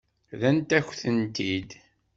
[0.33, 1.69] Rrant-ak-tent-id.